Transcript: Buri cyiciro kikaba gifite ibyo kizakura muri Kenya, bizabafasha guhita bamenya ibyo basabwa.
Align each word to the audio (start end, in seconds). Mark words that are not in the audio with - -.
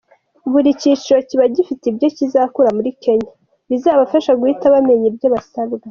Buri 0.51 0.69
cyiciro 0.79 1.17
kikaba 1.27 1.51
gifite 1.57 1.83
ibyo 1.91 2.07
kizakura 2.17 2.69
muri 2.77 2.89
Kenya, 3.03 3.31
bizabafasha 3.69 4.31
guhita 4.39 4.73
bamenya 4.75 5.05
ibyo 5.13 5.27
basabwa. 5.35 5.77